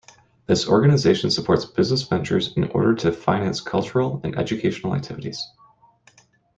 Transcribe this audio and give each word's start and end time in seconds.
This 0.47 0.67
organization 0.67 1.29
supports 1.29 1.63
business 1.63 2.01
ventures 2.01 2.57
in 2.57 2.63
order 2.71 2.95
to 2.95 3.11
finance 3.11 3.61
cultural 3.61 4.19
and 4.23 4.35
educational 4.35 4.95
activities. 4.95 5.45